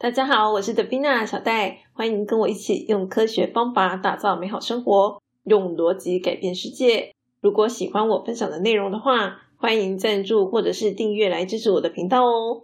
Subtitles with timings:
[0.00, 7.12] 大家好，我是德宾娜小戴，欢迎跟我一起用科学方法打造美好生活，用逻辑改变世界。
[7.40, 12.62] 如果喜欢我分享的内容的话，欢迎赞助或者是订阅来支持我的频道哦。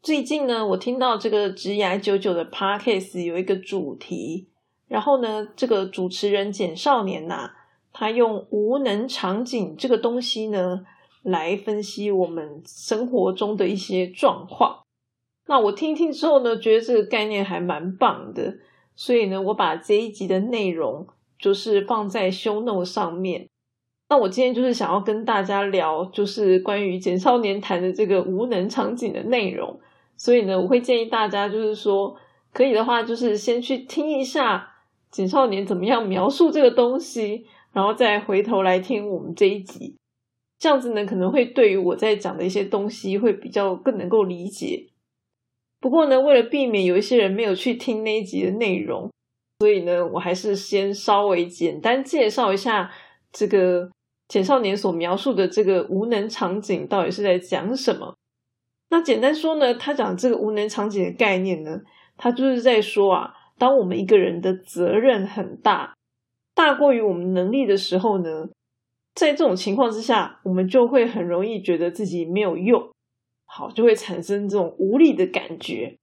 [0.00, 4.46] 最近呢，我听到这个直牙九九的 podcast 有一个主题，
[4.86, 7.50] 然后呢，这个主持人简少年呐，
[7.92, 10.82] 他用无能场景这个东西呢，
[11.24, 14.84] 来分析我们生活中的一些状况。
[15.48, 18.58] 那我听听之后呢，觉得这个概念还蛮棒的，
[18.94, 21.06] 所以呢，我把这一集的内容
[21.38, 23.48] 就是放在 show note 上面。
[24.10, 29.80] 那我今天就是想要跟大家聊，就是关于简少年谈的这个无能场景的内容。
[30.16, 32.16] 所以呢，我会建议大家，就是说
[32.52, 34.68] 可以的话，就是先去听一下
[35.10, 39.96] 简少年怎么样描述这个东西，然后再回头来听我们这一集。
[40.58, 44.88] 这样子呢，可能会对于我在讲的一些东西会比较更能够理解。
[45.80, 49.10] 不过呢，为了避免有一些人没有去听那一集的内容，
[49.60, 52.90] 所以呢，我还是先稍微简单介绍一下
[53.32, 53.90] 这个
[54.26, 58.14] 简少年所描述的这个无能场景到底是在讲什么。
[58.90, 61.80] 那简单说呢，他讲这个无能场景的概念呢，
[62.16, 65.94] 他就是在说啊，当我们一个人的责任很大，
[66.54, 68.48] 大过于我们能力的时候呢，
[69.14, 72.90] 在这种情况之下，我们就会很容易觉得自己没有用。
[73.50, 75.96] 好，就会产生这种无力的感觉。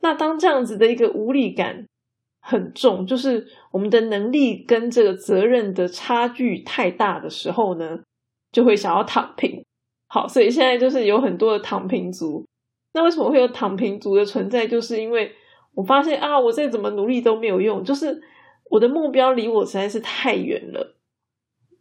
[0.00, 1.86] 那当这样子的一个无力感
[2.40, 8.00] 很重，就是我们的能力跟这个责任的差距太大的时候呢，
[8.50, 9.64] 就会想要躺平。
[10.08, 12.46] 好，所以现在就是有很多的躺平族。
[12.94, 14.66] 那为什么会有躺平族的存在？
[14.66, 15.32] 就是因为
[15.74, 18.22] 我发现啊，我再怎么努力都没有用，就是
[18.70, 20.96] 我的目标离我实在是太远了。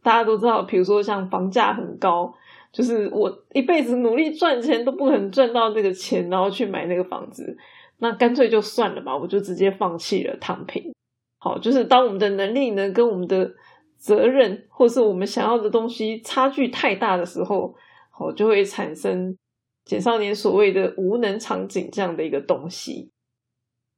[0.03, 2.35] 大家都知道，比如说像房价很高。
[2.77, 7.57] 就是我一辈子努力赚钱都不可能赚到那个钱，然后去买那个房子，
[7.97, 10.93] 那干脆就算了吧，我就直接放弃了，躺平。
[11.39, 13.51] 好，就是当我们的能力呢跟我们的
[13.97, 17.73] 责任，或是我们想要的东西差距太大的时候，
[18.11, 19.35] 好就会产生
[19.83, 23.09] 简少年所谓的无能场景这样的一个东西。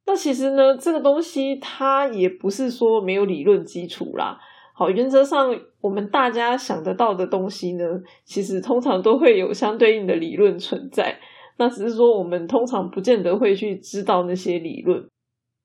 [0.06, 4.40] 那其实呢，这个东西它也不是说没有理论基础啦。
[4.80, 7.84] 好，原则上我们大家想得到的东西呢，
[8.24, 11.20] 其实通常都会有相对应的理论存在。
[11.58, 15.06] 那只是说我们通常不见得会去知道那些理论。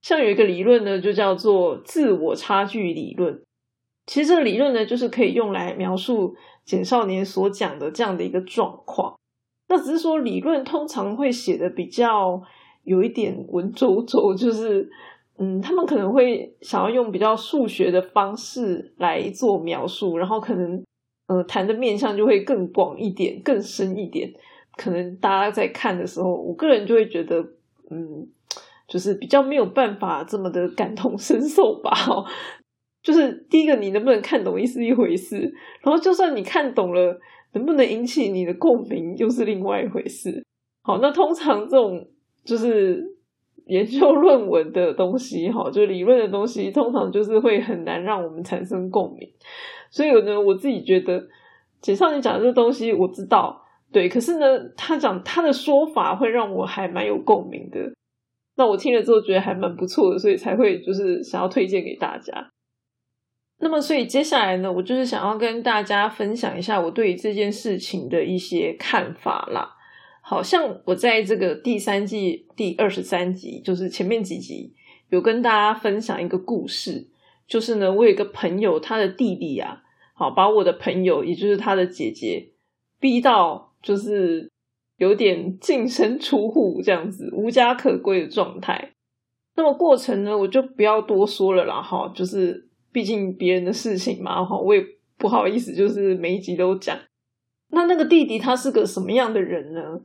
[0.02, 3.40] 像有一个理论呢，就叫做自我差距理论。
[4.04, 9.14] 其实这个理论呢，就是可以用来描述简少年所讲的这样的一个状况。
[9.68, 12.42] 那只是说理论通常会写的比较
[12.82, 14.90] 有一点文绉绉，就是。
[15.36, 20.84] 嗯，他们可能会想要用比较数学的方式来做描述，然后可能，
[21.26, 24.32] 呃，谈的面向就会更广一点、更深一点。
[24.76, 27.40] 可能大家在看的时候，我个人就会觉得，
[27.90, 28.28] 嗯，
[28.86, 31.90] 就是比较没有办法这么的感同身受吧。
[33.02, 35.52] 就是第一个，你能不能看懂意思一回事，
[35.82, 37.20] 然后就算你看懂了，
[37.54, 40.44] 能不能引起你的共鸣又是另外一回事。
[40.84, 42.06] 好，那通常这种
[42.44, 43.12] 就是。
[43.66, 49.28] 研究论文的东西，哈， 就理论的东西，通常就是会很难让我们产生共鸣。
[49.90, 51.26] 所以呢，我自己觉得，
[51.80, 57.92] 简少你讲的这个东西，我知道，对，可是呢，他讲他的说法会让我还蛮有共鸣的。
[58.56, 62.50] 那我听了之后觉得还蛮不错的，所以才会就是想要推荐给大家。
[63.60, 69.73] 那么，所以接下来呢，我就是想要跟大家分享一下我对这件事情的一些看法啦。
[70.26, 74.72] 好像我在这个第三季第二十三集，就是前面几集
[75.10, 77.06] 有跟大家分享一个故事，
[77.46, 79.82] 就是呢，我有一个朋友，他的弟弟啊，
[80.14, 82.52] 好把我的朋友，也就是他的姐姐，
[82.98, 84.50] 逼到就是
[84.96, 88.92] 有点净身出户这样子，无家可归的状态。
[89.56, 94.82] 那么过程呢，我就不要多说了啦，哈，就是毕竟别人的事情嘛，哈，我也
[95.18, 96.98] 不好意思，就是每一集都讲。
[97.68, 100.00] 那那个弟弟他是个什么样的人呢？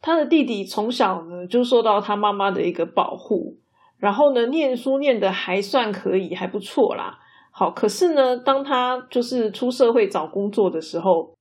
[0.00, 3.56] 他的弟弟从小呢就受到他妈妈的一个保护，
[3.96, 7.18] 然后呢念书念的还算可以，还不错啦。
[7.50, 11.34] 好，可是呢，当他就是出社会找工作的时候，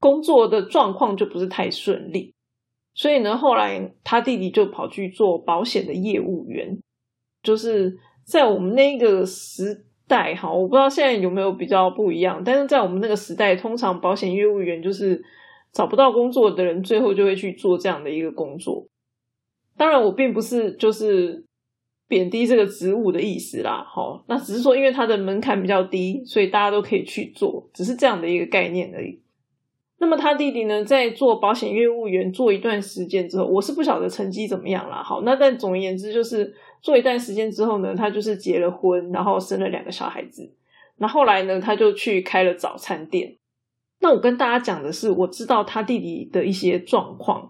[0.00, 2.34] 工作的状况就不是太顺利，
[2.94, 6.76] 所以呢，后来他弟弟就跑去做保险的业务员。
[7.44, 15.22] 就是在我们那个时代，哈，我不知道现在有没有比较不一样，但是在我们那个时代，通常保险业务员就是。
[15.72, 18.86] 找不到工作的人，最后就会去做这样的一个工作。
[19.76, 21.46] 当然，我并不是就是
[22.06, 23.82] 贬低这个职务的意思啦。
[23.88, 29.22] 好，那只是说，因为它的门槛比较低，所以大家都可以去做，只是这样的一个概念而已。
[29.98, 35.00] 那么他弟弟呢，在做保险业务员做一段时间之后，我是不晓得成绩怎么样啦。
[35.00, 40.52] 好，那但总而言之，就是做一段时间之后呢，他就是结了婚，然后生了两个小孩子。
[40.96, 43.36] 那后来呢，他就去开了早餐店。
[44.02, 47.48] 那我跟大家讲的是，我知道他弟弟的一些状况。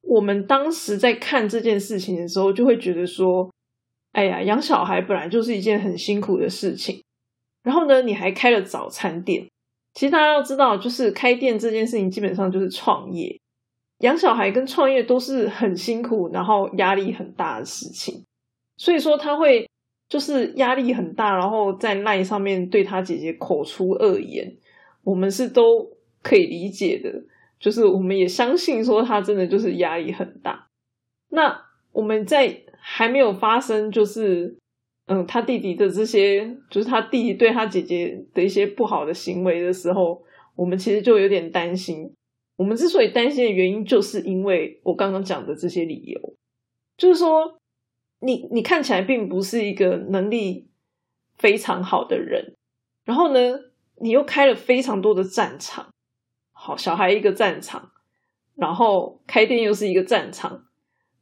[0.00, 3.48] 我们当时在看这件事情的时候，就会觉得说，
[4.12, 7.02] 哎呀，养小孩本来就是一件很辛苦的事情。
[7.62, 9.46] 然后呢，你还开了早餐店。
[9.94, 13.38] 其实大家要知道，就是开店这件事情基本上就是创业，
[13.98, 18.24] 养小孩跟创业都是很辛苦，然后压力很大的事情。
[18.78, 19.68] 所以说他会
[20.08, 24.56] 就是压力很大，然后在赖上面对他姐姐口出恶言，
[25.04, 25.90] 我们是都
[26.22, 27.24] 可以理解的。
[27.58, 30.66] 就是我们也相信说他真的就是压力很大。
[31.30, 34.56] 那我们在还没有发生就是。
[35.06, 40.22] 嗯，他弟弟的这些，就是他弟弟对他姐姐的一些不好的行为的时候，
[40.54, 42.14] 我们其实就有点担心。
[42.56, 46.34] 我们之所以担心的原因，就是因为我刚刚讲的这些理由，
[46.96, 47.58] 就是说，
[48.20, 50.68] 你你看起来并不是一个能力
[51.36, 52.54] 非常好的人，
[53.04, 53.58] 然后呢，
[54.02, 55.88] 你又开了非常多的战场，
[56.52, 57.92] 好，小孩一个战场，
[58.56, 60.64] 然后开店又是一个战场，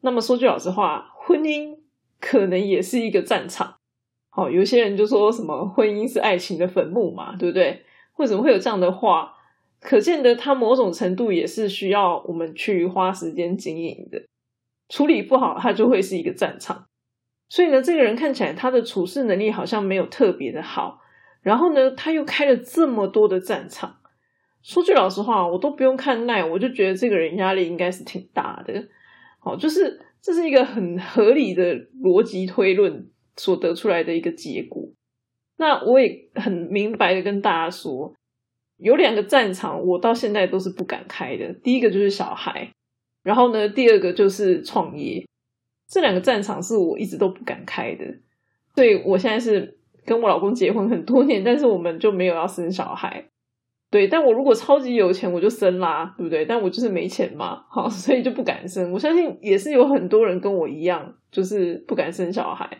[0.01, 1.79] 那么说句老实话，婚姻。
[2.23, 3.77] 可能也是一个战场，
[4.29, 7.83] 好，有些人就说什么婚姻是爱情的坟墓嘛，对不对？
[8.19, 9.33] 为什么会有这样的话？
[9.81, 14.23] 可见的，它某种程度也是需要我们去花时间经营的。
[14.91, 16.89] 处理不好，它就会是一个战场。
[17.49, 21.00] 所以呢，这个人看起来他的处事能力好像没有特别的好，
[21.43, 23.97] 然后呢，他又开了这么多的战场。
[24.63, 28.89] 说句老实话，我都不用看耐，我就觉得这个人压力应该是挺大的。
[29.39, 30.07] 好，就是。
[30.23, 33.09] 这是一个很合理的逻辑推论
[33.39, 34.87] 所得出来的一个结果。
[35.57, 38.15] 那我也很明白的跟大家说，
[38.77, 41.55] 有两个战场，我到现在都是不敢开的。
[41.55, 42.71] 第一个就是小孩，
[43.23, 45.27] 然后呢，第二个就是创业。
[45.89, 48.05] 这两个战场是我一直都不敢开的。
[48.75, 53.25] 所以我现在是跟我老公结婚很多年，但是我们就没有要生小孩。
[53.91, 56.45] 对，但我如果超级有钱，我就生啦，对不对？
[56.45, 58.93] 但我就是没钱嘛，好，所以就不敢生。
[58.93, 62.79] 我相信也是有很多人跟我一样，就是不敢生小孩。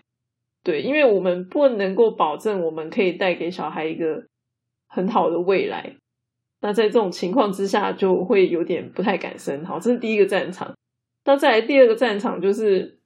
[0.63, 4.25] 对，因为我们不能够保证我们可以带给小孩一个
[4.87, 5.97] 很好的未来。
[6.61, 9.65] 那在这种情况之下，就会有点不太敢生。
[9.65, 10.75] 好，这是第一个战场。
[11.25, 13.00] 那再来第二个战场，就是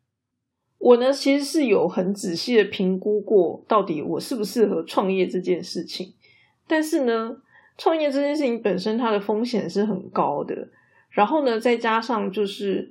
[0.85, 6.15] 我呢，其实是有很仔细的评估过，到底我适不适合创业这件事情。
[6.67, 7.39] 但是呢。
[7.77, 10.69] 创业这件事情本身，它的风险是很高的。
[11.11, 12.89] 然后呢，再加上就是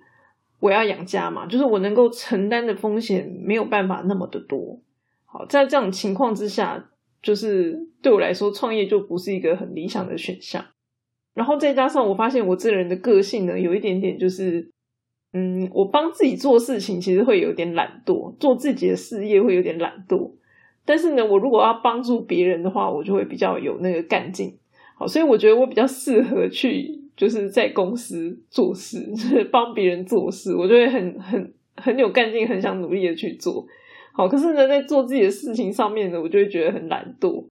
[0.59, 4.77] 我要养家嘛，就是我能够承担的风险没有办法那么的多。
[5.23, 6.89] 好，在这种情况之下，
[7.21, 10.65] 就是对我来说，创业就不是一个很理想的选项。
[11.33, 14.69] 然后再加上我发现我这人的个性呢，有一点点就是，
[15.33, 20.31] 嗯，我帮自己做事情其实会有点懒惰，做自己的事业会有点懒惰。
[20.85, 24.55] 但是呢，我如果要帮助别人的话，我就会比较有那个干劲。
[24.95, 33.65] 好，所以我觉得我比较适合去，就是在公司做事，就是帮别人做事，我就会很很很有干劲，很想努力的去做。
[34.11, 37.45] 好，可是呢，在做自己的事情上面呢，我就会觉得很懒惰。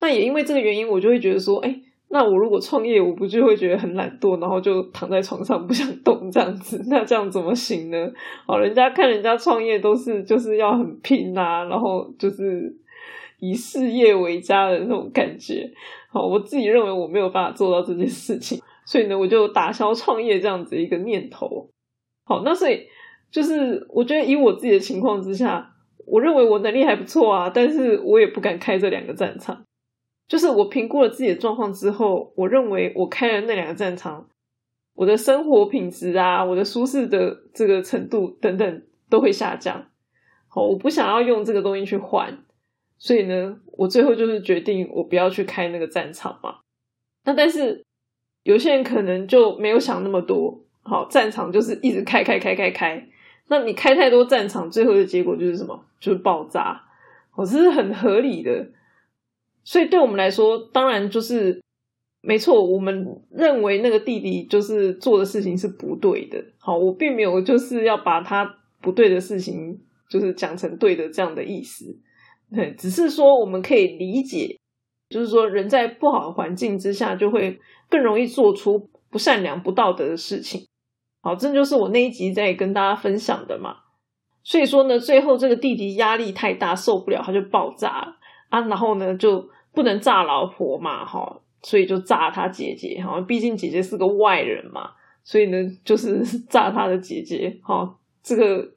[0.00, 1.80] 那也因为这个原因，我就会觉得说，哎，
[2.14, 6.78] 那我如果创业，我不就会觉得很懒惰，然后就躺在床上不想动这样子？
[6.90, 8.12] 那这样怎么行呢？
[8.46, 12.70] 好，人家看人家创业都是就是要很拼啊，然后就是
[13.40, 15.70] 以事业为家的那种感觉。
[16.10, 21.70] 好，我自己认为我没有办法做到这件事情，所以呢，我就打消创业这样子一个念头。
[22.26, 22.82] 好，那所以
[23.30, 25.66] 就是我觉得以我自己的情况之下，
[26.06, 29.64] 我认为我能力还不错啊，但是我也不敢开这两个战场。
[30.32, 34.30] 就是我评估了自己的状况之后，我认为我开了那两个战场，
[34.94, 39.88] 我的生活品质啊，我的舒适的这个程度等等都会下降。
[40.48, 42.38] 好，我不想要用这个东西去换。
[42.96, 46.60] 所以呢，我最后就是决定我不要去开那个战场嘛。
[47.26, 47.84] 那但是
[48.42, 53.06] 有些人可能就没有想那么多，好，战场就是一直开开开开开。
[53.48, 55.84] 那你开太多战场，最后的结果就是什么？
[56.00, 56.84] 就是爆炸。
[57.36, 58.70] 我是很合理的。
[59.64, 61.60] 所以对我们来说，当然就是
[62.20, 62.64] 没错。
[62.64, 66.42] 我们认为那个弟弟就是做的事情是不对的。
[66.58, 71.84] 好，我并没有就是要把他不对的事情就是讲成对的这样的意思。
[72.54, 74.58] 对，只是说我们可以理解，
[75.08, 80.66] 就是说人在不好的环境之下，就会更容易做出不善良、不道德的事情。
[81.22, 83.76] 好，这就是我那一集在跟大家分享的嘛。
[84.44, 88.16] 所以说呢，最后这个弟弟压力太大，受不了，他就爆炸了
[88.52, 88.60] 啊。
[88.68, 94.92] 然后呢，就不能炸老婆嘛，哈，所以就炸他姐姐，哈，毕竟姐姐是个外人嘛，
[95.24, 98.72] 所以呢，就是 炸他的姐姐，哈，这个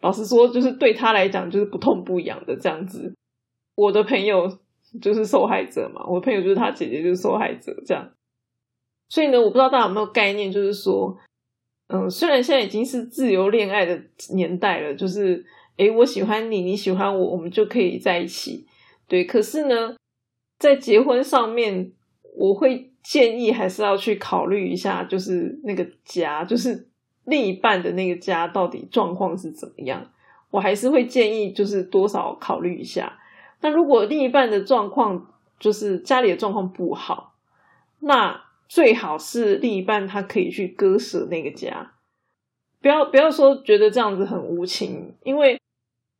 [0.00, 3.14] 老实说，就是对他来讲就是不痛不痒的这样子。
[3.74, 4.58] 我的朋友
[5.00, 8.10] 就是受害者嘛，我朋友就是他姐姐就是受害者，这样。
[9.10, 11.16] 所以呢，我不知道大家有没有概念，就是说，
[11.88, 13.98] 嗯，虽然现在已经是自由恋爱的
[14.34, 15.42] 年代了，就是，
[15.78, 18.66] 诶，我喜欢你，你喜欢我，我们就可以在一起，
[19.08, 19.24] 对。
[19.24, 19.96] 可是呢，
[20.58, 21.90] 在结婚上面，
[22.36, 26.88] 我会建议还是要去考虑一下，就是那个家，就是
[27.24, 30.08] 另一半的那个家到底状况是怎么样。
[30.50, 33.18] 我还是会建议，就是多少考虑一下。
[33.62, 37.34] 那如果另一半的状况，就是家里的状况不好，
[38.00, 38.44] 那。
[38.70, 41.92] 最好是另一半他可以去割舍那个家，
[42.82, 45.58] 不要不要说觉得这样子很无情，因为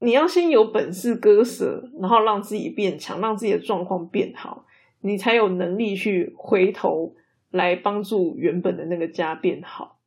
[0.00, 4.64] 你要先有本事割舍，然后让自己变强，让自己的状况变好，
[5.00, 7.14] 你才有能力去回头
[7.50, 9.98] 来帮助原本的那个家变好。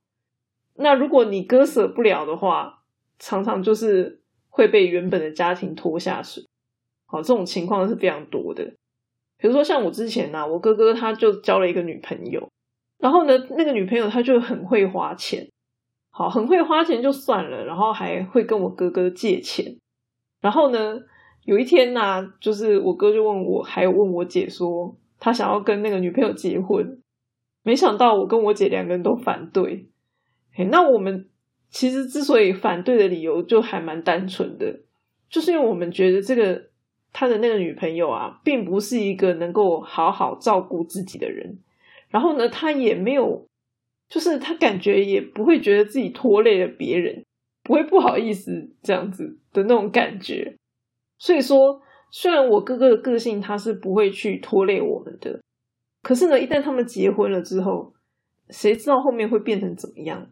[0.75, 2.83] 那如果你割舍不了的话，
[3.19, 6.45] 常常就是会被原本的家庭拖下水。
[7.05, 8.63] 好，这种情况是非常多的。
[9.37, 12.49] 比如说像我之前呢，我哥哥他就交了一个女朋友，
[12.97, 15.49] 然后呢，那个女朋友她就很会花钱，
[16.11, 19.77] 好，很会花钱就算了，然后还会跟我哥哥借钱。
[20.39, 20.99] 然后呢，
[21.45, 27.01] 有一天呢，就是我哥就问我，还有问我姐说，他想要跟那个女朋友结婚，
[27.63, 29.89] 没想到我跟我姐两个人都反对。
[30.69, 31.29] 那我们
[31.69, 34.81] 其实之所以反对的理由就还蛮单纯的，
[35.29, 36.69] 就是因为我们觉得这个。
[37.13, 41.59] 他的那个女朋友啊，并不是一个能够好好照顾自己的人。
[42.07, 43.49] 然后呢，他也没有，
[44.11, 47.23] 就是他感觉也不会觉得自己拖累了别人，
[47.63, 50.53] 不会不好意思这样子的那种感觉。
[51.17, 55.39] 所以说，虽然我哥哥的个性他是不会去拖累我们的，
[56.03, 57.93] 可是呢，一旦他们结婚了之后，
[58.49, 60.27] 谁知道后面会变成怎么样？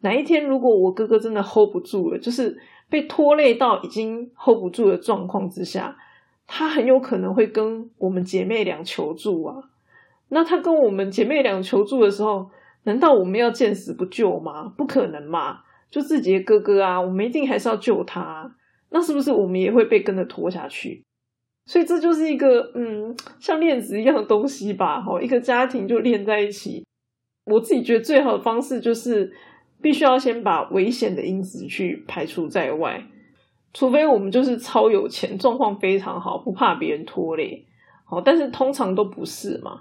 [0.00, 2.58] 哪一天如果我哥哥真的 hold 不住了，就是
[2.90, 5.96] 被拖累到已经 hold 不住的状况之下。
[6.44, 9.70] 他很有可能会跟我们姐妹俩求助啊，
[10.28, 12.50] 那他跟我们姐妹俩求助的时候，
[12.84, 14.72] 难道我们要见死不救吗？
[14.76, 15.60] 不可能嘛！
[15.90, 18.56] 就自己的哥哥啊，我们一定还是要救他。
[18.90, 21.04] 那是不是我们也会被跟着拖下去？
[21.66, 25.00] 所以这就是一个嗯，像链子一样的东西吧？
[25.00, 26.84] 哈，一个家庭就连在一起。
[27.46, 29.32] 我自己觉得最好的方式就是，
[29.80, 33.04] 必须要先把危险的因子去排除在外。
[33.72, 37.66] 除非我们就是超有钱，状况非常好，不怕别人拖累，
[38.04, 39.80] 好，但是通常都不是嘛。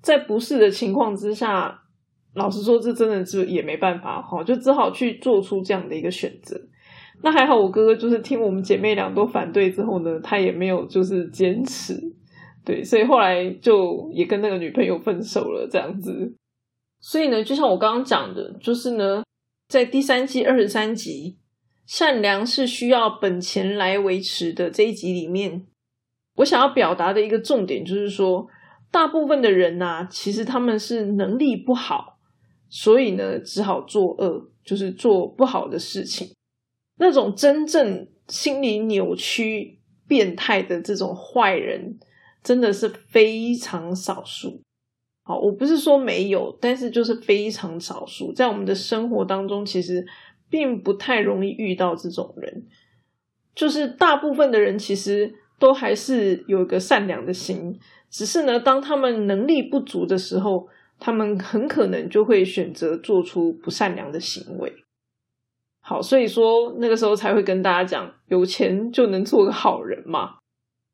[0.00, 1.82] 在不是的情况之下，
[2.36, 6.56] 老实说，这真的是也没办法，哈，就只好去做出这样的一个选择。
[7.22, 11.94] 那还好，我哥哥就是听我们姐妹俩都反对之后呢，他也没有就是坚持，
[12.64, 16.36] 对，所以后来就也跟那个女朋友分手了，这样子。
[17.00, 19.24] 所以呢，就像我刚刚讲的，就是呢，
[19.68, 21.38] 在第三季二十三集。
[21.88, 24.68] 善良是需要本钱来维持的。
[24.68, 25.66] 这一集里面，
[26.38, 28.48] 我想要表达的一个重点就是说，
[28.90, 32.15] 大部分的人呐，其实他们是能力不好，
[32.68, 36.28] 所以呢，只好作恶，就是做不好的事情。
[36.98, 41.98] 那种真正心理扭曲、变态的这种坏人，
[42.42, 44.62] 真的是非常少数。
[45.22, 50.06] 好，我不是说没有，但是就是非常少数，在我们的生活当中，其实。
[50.48, 52.68] 并不太容易遇到这种人，
[53.52, 57.76] 就是大部分的人其实都还是有一个善良的心，
[58.08, 60.68] 只是呢，当他们能力不足的时候，
[60.98, 64.72] 他们很可能就会选择做出不善良的行为。
[65.80, 70.38] 好，所以说那个时候才会跟大家讲，有钱就能做个好人嘛。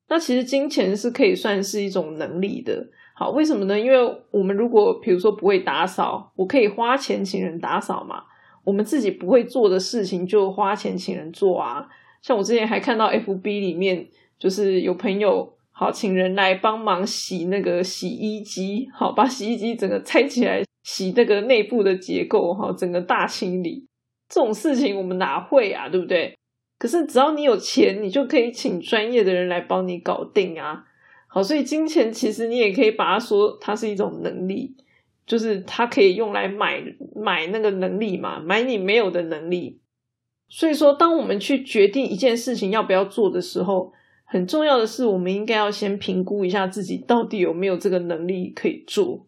[0.08, 2.88] 那其实金钱是可以算是一种能力的。
[3.14, 3.78] 好，为什么呢？
[3.78, 8.24] 因为我们如果比如说不会打扫，我可以花钱请人打扫嘛。
[8.64, 11.88] 我们自己不会做的事情，就花钱请人做啊。
[12.20, 23.86] 像我之前还看到 F B 里面，就是有朋友好请人来帮忙洗那个洗衣机，好把洗衣机整个拆起来，洗那个内部的结构，哈，整个大清理。
[24.28, 26.36] 这种事情我们哪会啊，对不对？
[26.78, 30.84] 可是只要你有钱，你就可以请专业的人来帮你搞定啊。
[31.26, 34.76] 好，所以金钱其实你也可以把它说，它是一种能力。
[35.24, 36.82] 就是它可以用来买
[37.14, 39.80] 买那个能力嘛，买你没有的能力。
[40.48, 43.92] 所以说，当我们去决定一件事情要不要做的时候，
[44.32, 49.26] 很重要的是，我们应该要先评估一下自己到底有没有这个能力可以做。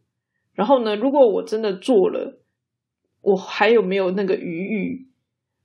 [0.54, 2.40] 然后呢，如果我真的做了，
[3.20, 5.06] 我还有没有那个余裕？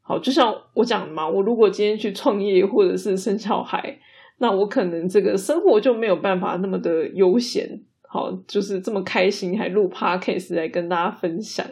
[0.02, 4.00] 好，就像我讲的嘛，我如果今天去创业或者是生小孩，
[4.40, 7.86] 那我可能这个生活就没有办法那么的悠闲。
[8.02, 11.66] 好，就是这么开心，还录 podcast 来跟大家分享。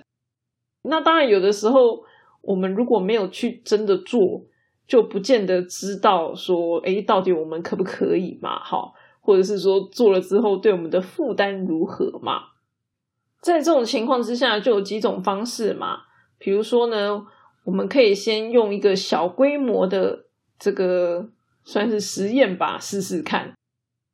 [0.83, 2.05] 那当然，有的时候
[2.43, 4.45] 我们如果没有去真的做，
[4.87, 8.57] 就不见得知道说，哎，到底我们可不可以嘛？
[8.63, 12.43] 好，或者是说做了之后对我们的负担如何嘛？
[13.41, 15.99] 在这种情况之下，就有几种方式嘛。
[16.39, 17.25] 比如说呢，
[17.65, 20.25] 我们可以先用一个小规模的
[20.57, 21.29] 这个
[21.63, 23.53] 算是实验吧，试试看。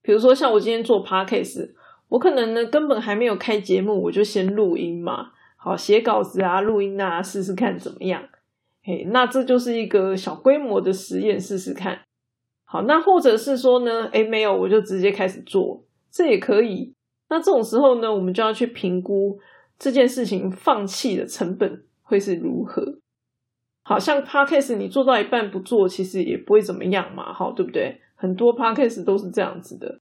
[0.02, 1.72] 比如说像我今天做 podcast，
[2.10, 5.32] 我可能呢根本还没有开节目，我就先录音嘛。
[5.56, 8.24] 好，写稿子啊，录音啊，试试看怎么样？
[8.86, 12.02] 嘿，那这就是一个小规模的实验，试试看。
[12.66, 16.94] 好，那或者是说呢，诶没有，我就直接开始做，这也可以。
[17.30, 19.40] 那这种时候呢，我们就要去评估
[19.80, 23.00] 这件事情放弃的成本会是如何。
[23.84, 28.02] 好像 podcast 你做到一半不做，其实也不会怎么样嘛，好，对不对？
[28.16, 30.00] 很多 podcast 都是这样子的，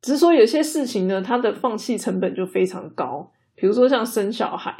[0.00, 4.74] 只是说有些事情呢，它的放弃成本就非常高，比如说像生小孩。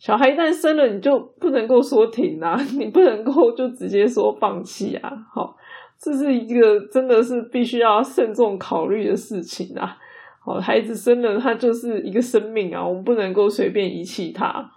[0.00, 5.12] 小孩一旦生了，你就不能够说停啊， 你不能够就直接说放弃啊。
[5.32, 5.54] 好，
[6.00, 9.98] 这是一个真的是必须要慎重考虑的事情啊。
[10.42, 14.72] 好，孩子生了，他就是一个生命啊，我们不能够随便遗弃他。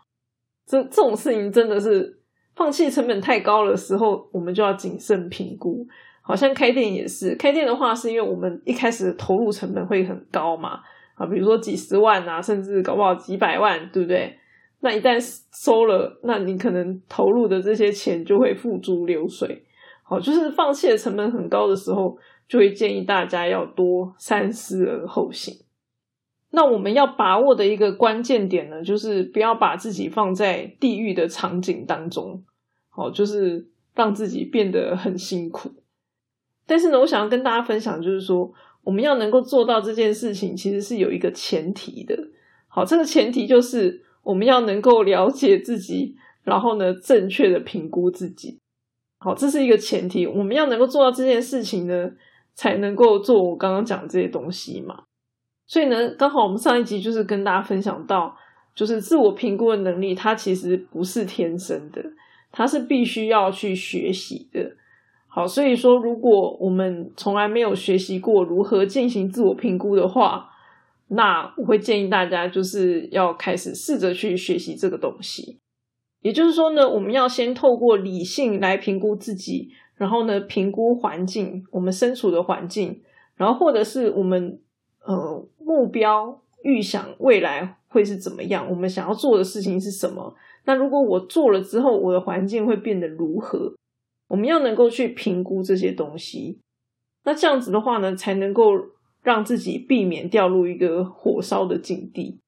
[0.67, 2.19] 这这种事情真的是
[2.53, 5.87] 放弃成本太高的时候，我们就要谨慎评估。
[6.21, 10.81] 好像开店也是，开店的话是因为我们一开始投入成本会很高嘛，
[11.15, 14.37] 啊，比如说几十万啊，甚至搞不好几百万，对不对？
[14.83, 15.17] 那一旦
[15.53, 19.63] 收了，那你可能投入的这些钱就会付诸流水。
[20.03, 22.17] 好，就是放弃的成本很高的时候，
[22.49, 25.55] 就会建议大家要多三思而后行。
[26.51, 32.43] 那我们要把握的一个关键点呢，就是不要把自己放在地狱的场景当中。
[32.89, 35.71] 好，就是让自己变得很辛苦。
[36.67, 38.51] 但是呢，我想要跟大家分享，就是说
[38.83, 42.17] 我们要能够做到这件事情，其实是有一个前提的。
[42.67, 44.03] 好，这个前提就是。
[44.23, 48.59] 我们要能够了解自己，然后呢，正确的评估自己。
[49.19, 50.25] 好，这是一个前提。
[50.25, 52.11] 我们要能够做到这件事情呢，
[52.55, 55.03] 才能够做我刚刚讲这些东西嘛。
[55.65, 58.36] 所以呢，刚好我们上一集就是跟大家分享到，
[58.75, 62.03] 就是自我评估的能力，它其实不是天生的，
[62.51, 64.75] 它是必须要去学习的。
[65.27, 70.52] 好，所以说，如果我们从来没有学习过如何进行自我评估的话，
[71.15, 75.60] 那我会建议大家，就是要开始试着去学习这个东西。
[76.21, 83.02] 也就是说呢，我们要先透过理性来评估自己，然后呢，评估环境，我们身处的环境，
[83.36, 84.60] 然后或者是我们
[85.06, 90.34] 呃目标预想未来会是怎么样，我们想要做的事情是什么。
[90.65, 93.73] 那如果我做了之后，我的环境会变得如何？
[94.30, 96.60] 我们要能够去评估这些东西。
[97.26, 98.63] 那这样子的话呢，才能够。
[99.23, 102.39] 让自己避免掉入一个火烧的境地。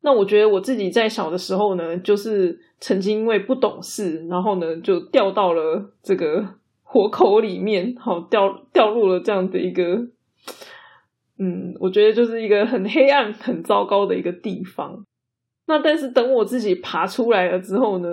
[0.00, 9.96] 那我觉得我自己在小的时候呢，就是曾经因为不懂事，然后呢就掉到了这个火口里面，好掉掉入了这样的一个，
[11.38, 15.04] 嗯，我觉得就是一个很黑暗、很糟糕的一个地方。
[15.66, 18.08] 那但是等我自己爬出来了之后呢，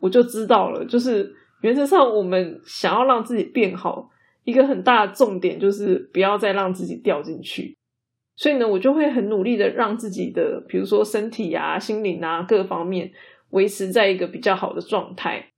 [0.00, 4.10] 我就知道了，就是原则上我们想要让自己变好。
[4.46, 7.76] 一个很大的重点就是不要再让自己掉进去，
[8.36, 13.10] 所以呢，我就会很努力的让自己的，比如说身体啊、心灵啊各方面
[13.50, 15.50] 维持在一个比较好的状态。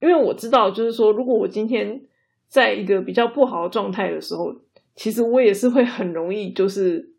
[0.00, 2.02] 因为我知道，就是说，如果我今天
[2.48, 4.52] 在一个比较不好的状态的时候，
[4.96, 7.14] 其实我也是会很容易就是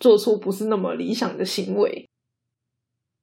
[0.00, 2.04] 做出不是那么理想的行为。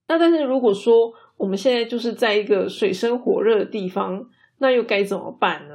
[0.07, 5.74] 那但是如果说我们现在就是在一个水深火热的地方，那又该怎么办呢？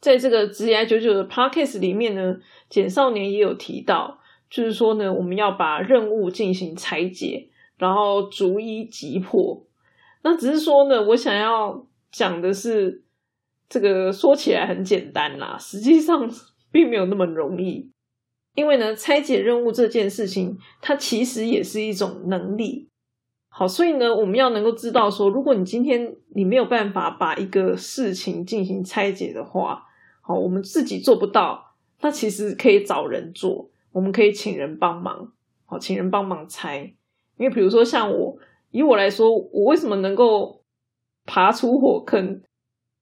[0.00, 2.36] 在这个直言九九的 podcast 里面呢，
[2.68, 9.66] 简少年也有提到，就是说呢，我们要把任务进行拆解，然后逐一击破。
[10.22, 13.02] 那只是说呢，我想要讲的是，
[13.68, 16.30] 这个说起来很简单啦，实际上
[16.70, 17.90] 并没有那么容易。
[18.54, 22.88] 因为呢，拆解任务这件事情，它其实也是一种能力。
[23.48, 29.84] 好，所以呢，我们要能够知道说，如果你今天你没有办法把一个事情进行拆解的话，
[30.28, 35.32] 好，我们自己做不到，那其实可以找人做，我们可以请人帮忙，
[35.64, 36.94] 好，请人帮忙拆。
[37.38, 38.36] 因为比如说像我，
[38.70, 40.62] 以我来说，我为什么能够
[41.24, 42.42] 爬出火坑，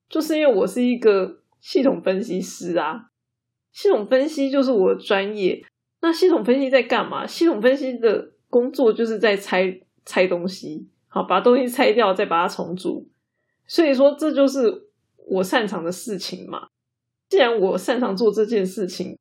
[0.07, 3.09] 就是因为我是一个系统分析师啊。
[3.73, 5.61] 系统分析就是我的专业。
[5.99, 7.27] 那系统分析在干嘛？
[7.27, 13.09] 系统分析的工作就是在拆拆东西，好，把东西拆掉，再把它重组。
[13.65, 14.87] 所以说，这就是
[15.27, 16.69] 我擅长的事情嘛。
[17.29, 19.17] 既然我擅长做这件事情，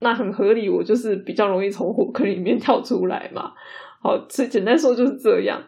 [0.00, 3.52] 那很合理，我就是比较容易从火坑里面跳出来嘛。
[4.00, 5.62] 好，所以简单说就是这样。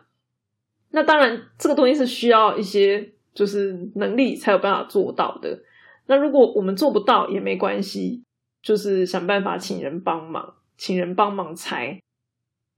[0.90, 5.60] 那当然，这个东西是需要一些就是能力才有办法做到的。
[6.06, 8.24] 那如果我们做不到也没关系，
[8.62, 12.00] 就是想办法请人帮忙，请人帮忙猜。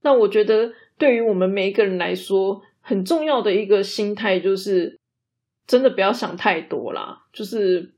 [0.01, 4.99] 那我觉得对于我们每一个人来说，很重要的一个心态就是，
[5.65, 7.92] 真的不要想太多啦，就是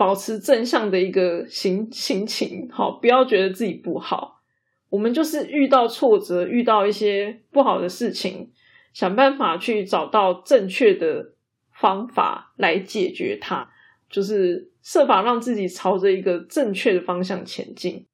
[0.00, 4.40] 保持正向的一个心心情，好，不要觉得自己不好。
[4.88, 8.50] 我们就是遇到挫折，遇到一些不好的事情，
[8.94, 11.34] 想办法去找到正确的
[11.70, 13.68] 方法来解决它。
[14.08, 18.06] 就是设法让自己朝着一个正确的方向前进。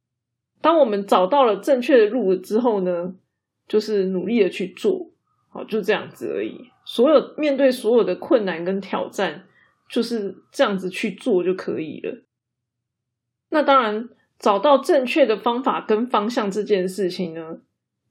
[0.61, 3.15] 当我们找到了正确的路之后呢，
[3.69, 5.13] 就是努力的去做，
[5.51, 6.69] 好，就这样子而已。
[6.85, 9.45] 所有面对所有的困难跟挑战，
[9.89, 12.23] 就是这样子去做就可以了。
[13.51, 17.61] 那当然，找到正确的方法跟方向这件事情呢，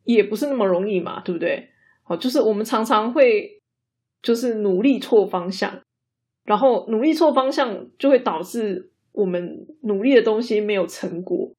[0.04, 1.70] 也不是那么容易嘛，对不对？
[2.04, 3.62] 好，就是我们常常会
[4.22, 5.82] 就是努力错方向。
[6.44, 11.52] 然后努力错方向，就会导致我们努力的东西没有成果，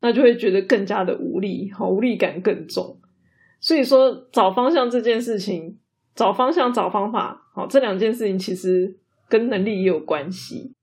[0.00, 3.00] 那就会觉得更加的无力，好无力感更重。
[3.58, 5.80] 所以说，找方向这件事情，
[6.14, 8.99] 找方向、找方法，好这两件事情其实
[9.30, 10.74] 跟能力也有关系。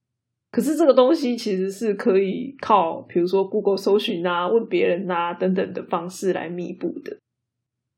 [0.49, 7.17] 可是这个东西其实是可以靠，比如说 Google 搜寻啊、问别人啊等等的方式来弥补的。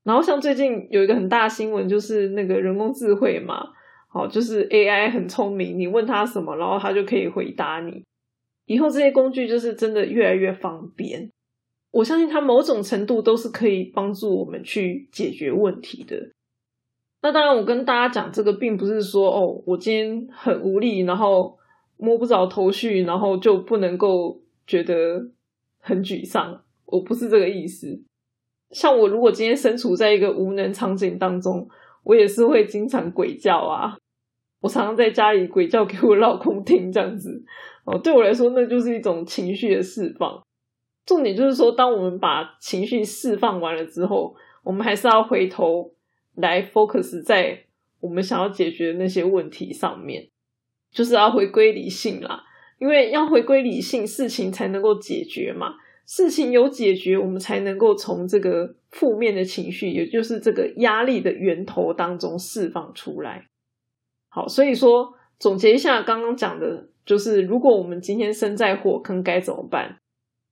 [0.04, 3.64] 然后像最近有一个很大的新闻，就是那个人工智慧嘛。
[4.12, 8.04] 好，就是 AI 很聪明，你问他什么，然后他就可以回答你。
[8.66, 11.30] 以后这些工具就是真的越来越方便，
[11.92, 16.32] 我相信它某种程度都是可以帮助我们去解决问题的。
[17.22, 21.58] 那当然，我跟大家讲这个，并不是说哦，我今天很无力，然后
[21.98, 25.30] 摸不着头绪，然后就不能够觉得
[25.80, 26.62] 很沮丧。
[26.86, 28.02] 我不是这个意思。
[28.72, 31.68] 像我如果今天身处在一个无能场景当中。
[32.02, 33.96] 我也是会经常鬼叫啊！
[34.62, 37.44] 我常常在家里鬼叫给我老公听，这样子
[37.84, 38.00] 哦。
[38.00, 40.42] 对我来说，那就是一种情绪的释放。
[41.06, 45.92] 重点就是说，当我们把情绪释放完了之后，我们还是要回头
[46.36, 47.66] 来 focus 在
[48.00, 50.30] 我们想要解决的那些问题上面，
[50.92, 52.44] 就是要回归理性啦。
[52.80, 55.76] 因为要回归理性，事情才能够解决嘛。
[56.06, 63.46] 事情有解决，我们才能够从这个负面的情绪，也就是这个压力的源头当中释放出来。
[64.30, 70.00] 好，所以说总结一下刚刚讲的，就是如果我们今天身在火坑该怎么办？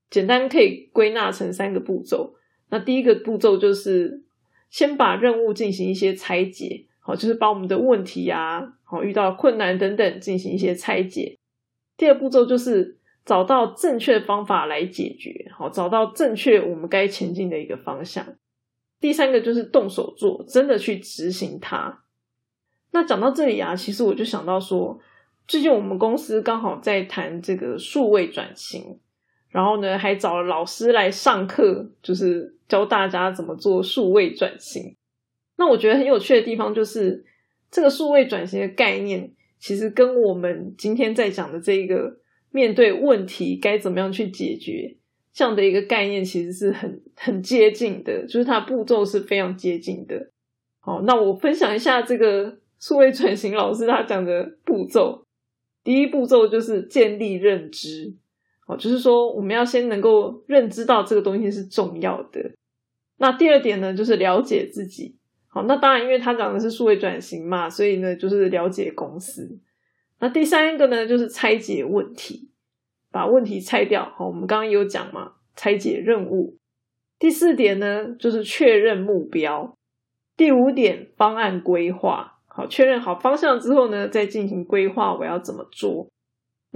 [0.10, 2.36] 简单可以归纳成三个步骤。
[2.70, 4.24] 那第一个步骤就是
[4.70, 11.38] 先把任务进行一些拆解，好，就是把我们的问题啊，好遇到困难等等进行一些拆解。
[11.96, 12.96] 第二步骤就是。
[13.28, 18.26] 找到正确的方法来解决，好，找到正确我们该前进的一个方向。
[19.02, 22.06] 第三个就是动手做，真的去执行它。
[22.92, 24.98] 那讲到这里啊，其实我就想到说，
[25.46, 28.98] 最近我们公司刚好在谈这个数位转型，
[29.50, 34.96] 然后呢，还找了老师来上课，就是教大家怎么做数位转型。
[35.58, 37.26] 那我觉得很有趣的地方就是，
[37.70, 42.20] 这个数位转型的概念，其实跟我们今天在讲的这一个。
[42.50, 44.96] 面对问题该怎么样去解决，
[45.34, 50.32] 这样的一个概念其实是很很接近的，就是它步骤是非常接近的。
[50.80, 55.26] 好，那我分享一下这个数位转型老师他讲的步骤。
[55.84, 58.16] 第一步骤就是建立认知，
[58.68, 62.52] 哦，就是说我们要先能够认知到这个东西是重要的。
[63.18, 65.18] 那第二点呢，就是了解自己。
[65.48, 69.60] 好，那当然因为他讲的是数位转型嘛，所以呢就是了解公司。
[70.20, 72.52] 那第三个呢，就是拆解问题，
[73.12, 74.12] 把问题拆掉。
[74.16, 76.58] 好，我们刚刚有讲嘛，拆解任务。
[77.18, 79.76] 第四点呢，就是确认目标。
[80.36, 82.40] 第五点，方案规划。
[82.46, 86.10] 好，确认好方向之后呢，再进行规划，我要怎么做？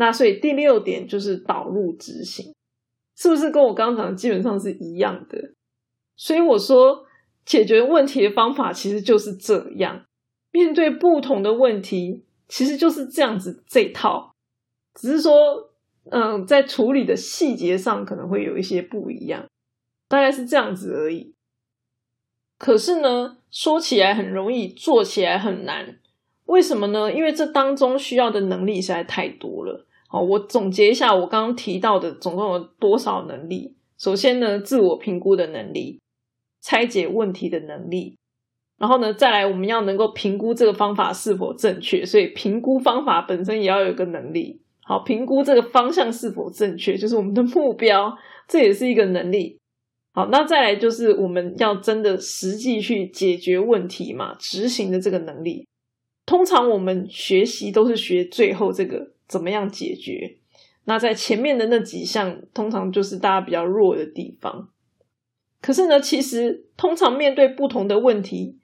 [0.02, 2.56] 那所以第六点就是导入执行，
[3.16, 5.54] 是不是跟我刚刚讲的基本上是一样的？
[6.16, 7.06] 所以我说，
[7.46, 10.04] 解决问题的方法其实就是这样，
[10.50, 12.26] 面对不同的问题。
[12.48, 14.34] 其实就是这样子，这套
[14.96, 15.70] 只是说，
[16.10, 19.46] 嗯，在处理的细节上可能会有一些不一样，
[20.08, 21.36] 大概是这样子而已。
[22.58, 26.00] 可是呢，说起来很容易，做起来很难。
[26.46, 27.14] 为什么呢？
[27.14, 29.86] 因为这当中需要的能力实在太多了。
[30.12, 33.78] 好，我总结一下，我刚刚提到的总共有多少能力？
[33.98, 36.02] 首先呢，自我评估的能力，
[36.62, 38.18] 拆解问题的能力。
[38.78, 44.60] 然后呢，再来我们要能够评估这个方法是否正确，所以评估方法本身也要有个能力。
[44.84, 48.14] 好，评估这个方向是否正确，就是我们的目标，
[48.50, 49.60] 这也是一个能力。
[50.14, 55.66] 好，那再来就是我们要真的实际去解决问题嘛，执行的这个能力。
[56.26, 60.36] 通常我们学习都是学最后这个怎么样解决，
[60.84, 64.68] 那在前面的那几项，通常就是大家比较弱的地方。
[65.62, 68.58] 可是呢，其实通常面对不同的问题，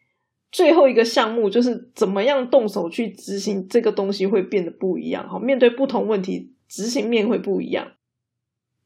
[0.51, 5.29] 最后一个项目就是怎么样动手去执行这个东西会变得不一样。
[5.29, 7.93] 哈，面对不同问题，执行面会不一样。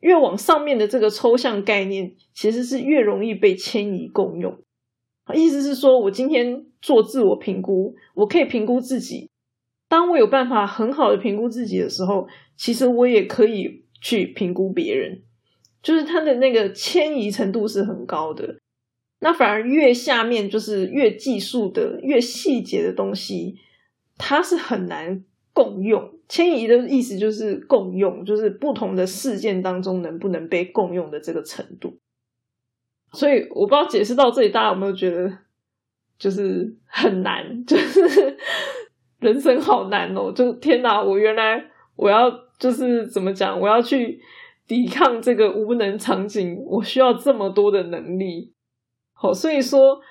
[0.02, 4.60] 越往上面的这个抽象概念，其实是越容易被迁移共用。
[5.34, 9.31] 意思是说，我今天做自我评估，我可以评估自己。
[9.92, 12.26] 当我有办法很好的评估自己的时候，
[12.56, 15.22] 其实我也可以去评估别人。
[15.84, 18.56] 就是他的那个迁移程度是很高的。
[19.20, 23.58] 那反而越下面，就是越技术的、越细节的东西，
[24.18, 26.14] 它是很难共用。
[26.30, 31.98] 迁移的意思就是共用，就是不同的事件当中能不能被共用的这个程度。
[33.12, 35.38] 所以我不知道解释到这里，大家有没有觉得
[36.18, 37.66] 就是很难？
[37.66, 38.38] 就是
[39.22, 40.34] 人生好难哦！
[40.34, 41.64] 就天哪，我原来
[41.96, 42.30] 我要
[42.60, 43.58] 就是怎么讲？
[43.58, 44.20] 我要去
[44.68, 48.52] 抵抗这个无能场景，我需要这么多的能力。
[49.14, 50.02] 好，所以说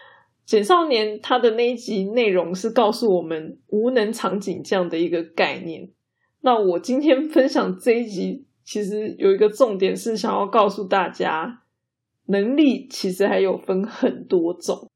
[0.46, 5.90] 简少年他的那一集内容是告诉我们无能场景这样的一个概念。
[6.40, 11.59] 那我今天分享这一集，其实有一个重点是想要告诉大家。
[12.27, 14.89] 能力其实还有分很多种，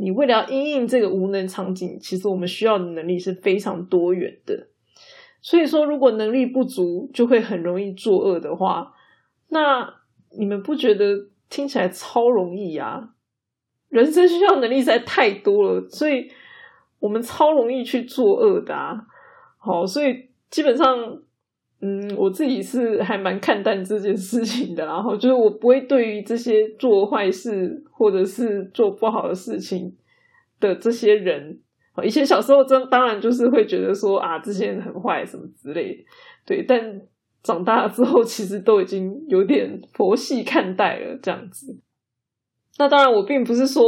[0.00, 4.68] 你为了要应应这个无能场景，其实我们需要的能力是非常多元的。
[5.42, 8.94] 所以说，如果能力不足，就会很容易作恶的话，
[9.48, 9.92] 那
[10.38, 13.10] 你们不觉得听起来超容易啊？
[13.88, 16.30] 人生需要能力实在太多了，所以
[17.00, 19.06] 我们超容易去作恶的啊。
[19.58, 21.22] 好，所以基本上。
[21.80, 29.96] 嗯，我自己是还蛮看淡这件事情的，然后就是我不会对于这些做坏事或者是做不好的事情
[30.58, 31.60] 的这些人，
[32.04, 36.04] 以前小时候真当然就是会觉得说啊，这些人很坏什么之类，
[36.44, 37.00] 对，但
[37.44, 41.78] 长大之后其实都已经有点佛系看待了这样子。
[42.78, 43.82] 那当然，我并不是说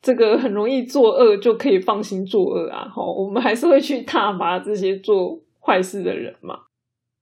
[0.00, 6.60] 这个很容易作恶就可以放心作恶啊，好，我们还是会去挞伐这些做坏事的人嘛。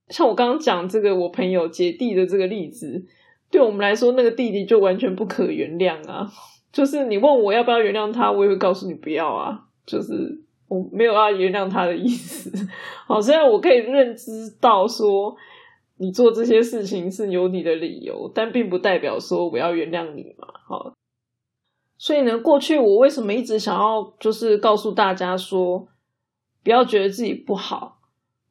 [0.09, 3.05] 像我刚刚讲这个我朋友姐弟的这个例子，
[3.51, 6.31] 对我们来说，那个弟弟就完全不可原谅啊！
[6.73, 9.61] 就是你问我要不要原谅他，我也会告诉你不要啊！
[9.87, 10.12] 就是
[10.69, 12.51] 我没有要原谅他的意思。
[13.07, 15.35] 好，虽然我可以认知到说
[15.99, 20.49] 你做这些事情是有你的理由，但并不代表说我要原谅你嘛。
[20.67, 20.93] 好，
[21.97, 25.87] 所以呢，过去我为什么一直想要就是告诉大家说，
[26.62, 27.93] 不要觉得自己不好。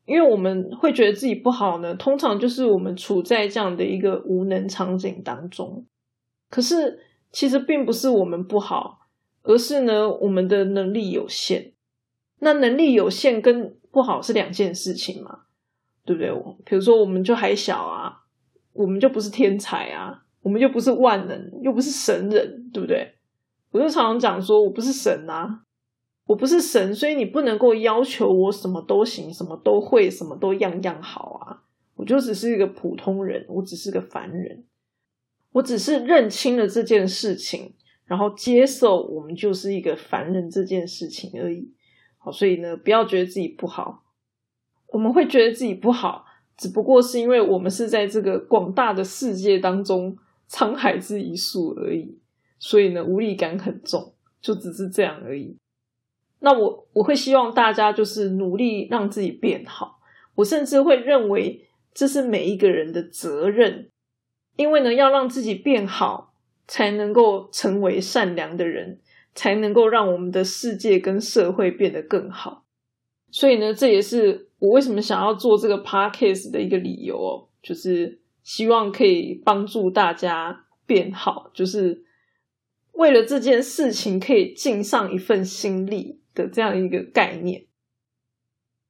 [0.06, 5.86] 因为我们会觉得自己不好呢，通常就是我们处在这样的一个无能场景当中。
[6.50, 7.00] 可是
[7.32, 9.08] 其实并不是我们不好，
[9.44, 11.74] 而是呢我们的能力有限。
[12.40, 15.44] 那能力有限跟不好是两件事情嘛，
[16.04, 16.30] 对不对？
[16.66, 18.24] 比如说我们就还小啊，
[18.74, 23.14] 我们就不是天才啊，我们又不是万能，又不是神人，对不对？
[23.72, 25.62] 我就常常讲说我不是神啊。
[26.26, 31.64] 我不是神，所以你不能够要求我什么都行，什么都会，什么都样样好啊！
[31.96, 34.64] 我就只是一个普通人，我只是个凡人，
[35.52, 37.74] 我只是认清了这件事情，
[38.06, 41.74] 然后接受我们就是一个凡人这件事情而已。
[42.18, 44.06] 好，所以呢，不要觉得自己不好。
[44.88, 50.18] 我们会觉得自己不好，只不过是因为我们是在这个广大的世界当中
[50.50, 52.18] 沧海之一粟而已，
[52.60, 55.58] 所以呢，无力感很重，就只是这样而已。
[56.46, 60.02] 那我我会希望大家就是努力让自己变好。
[60.36, 63.90] 我甚至会认为这是每一个人的责任，
[64.58, 66.34] 因为呢，要让自己变好，
[66.68, 69.00] 才能够成为善良的人，
[69.34, 72.66] 才能够让我们的世界跟社会变得更好。
[73.32, 82.04] 所以呢，这也是我为什么想要做这个 podcast 的一个理由哦，就是希望可以帮助大家变好，就是
[82.92, 86.20] 为了这件事情可以尽上一份心力。
[86.34, 87.66] 的这样一个概念，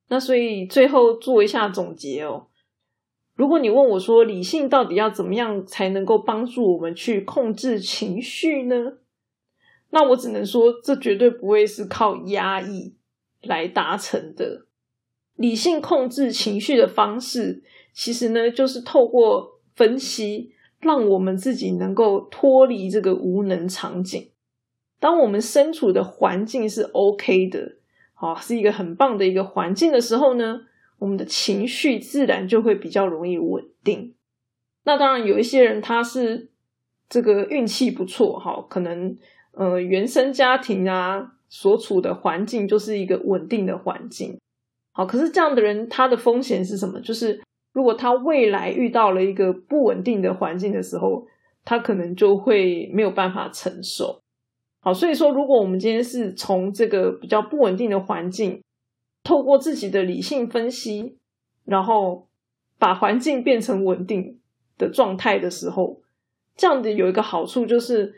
[0.10, 2.48] 那所以最后做一下总结哦。
[3.36, 9.00] 如果你问我说，理性到底要怎么样才能够帮助我们去控制情绪呢？
[9.90, 12.96] 那我只能说，这绝对不会是靠压抑
[13.42, 14.68] 来达成的。
[15.36, 24.33] 理性控制情绪的方式，其实呢，就是透过分析，让我们自己能够脱离这个无能场景。
[25.04, 27.76] 当我们身处的环境是 OK 的，
[28.14, 30.62] 好，是一个很棒的一个环境的时候呢，
[30.98, 34.16] 我们的情绪自然就会比较容易稳定。
[34.86, 36.52] 那当然，有一些人他是
[37.10, 39.18] 这个运气不错，哈，可能
[39.52, 44.40] 呃原生家庭啊所处的环境就是一个稳定的环境，
[44.94, 46.98] 好，可是这样的人他的风险是什么？
[47.02, 51.28] 就是如果他未来遇到了一个不稳定的环境的时候，
[51.66, 54.23] 他可能就会没有办法承受。
[54.84, 58.62] 好，所以说，如果我们今天是从这个比较不稳定的环境，
[59.24, 61.18] 透过自己的理性分析，
[61.66, 62.28] 然后
[62.78, 64.40] 把环境变成稳定。
[64.76, 66.02] 的状态的时候，
[66.58, 68.16] 这样的有一个好处就是，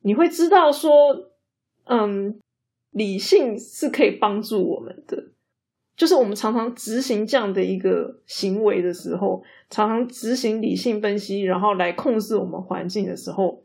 [0.00, 1.30] 你会知道说，
[1.84, 2.40] 嗯，
[2.90, 5.28] 理性是可以帮助我们的。
[5.96, 13.62] 就是我们常常执行这样的一个行为的时候，常常执行理性分析，然后来控制我们环境的时候，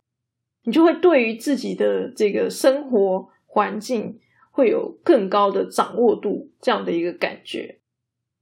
[0.63, 4.19] 你就会对于自己的这个生活环境
[4.51, 7.79] 会有更高的掌握度，这样的一个感觉。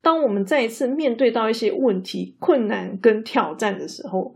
[0.02, 4.36] 当我们再一次面对到一些问题、困难跟挑战的时候，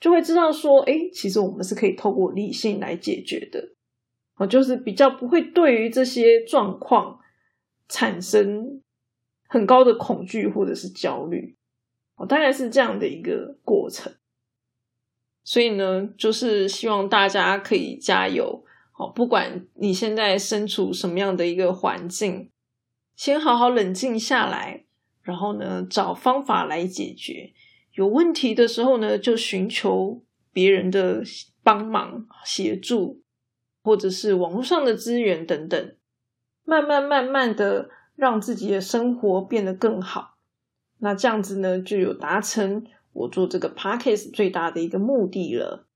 [0.00, 3.70] 就会知道说，哎，其实我们是可以透过理性来解决的。
[4.36, 7.18] 哦，就是比较不会对于这些状况
[7.88, 8.80] 产生
[9.48, 11.56] 很高的恐惧或者是焦虑。
[12.16, 14.12] 哦，当然是这样的一个过程。
[15.42, 18.64] 所以呢，就是希望大家可以加油。
[18.98, 22.50] 哦，不管你现在身处什么样的一个环境，
[23.16, 24.84] 先好好冷静下来。
[25.22, 27.52] 然后呢，找方法来解决
[27.92, 30.22] 有问题的时候呢，就寻求
[30.52, 31.22] 别人的
[31.62, 33.22] 帮忙协助，
[33.82, 35.96] 或者是网络上的资源等等，
[36.64, 40.38] 慢慢慢慢的让自己的生活变得更好。
[40.98, 45.86] 那这样子呢，就有达成我做这个 p a c k a g e 最大的一个目的了。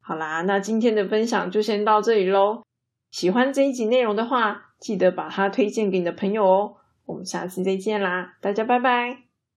[0.00, 2.62] 好啦，那今天的分享就先到这里喽。
[3.10, 6.76] 喜欢这一集内容的话，记得把它推荐给你的朋友哦。
[7.06, 9.25] 我们下次再见啦，大家拜拜。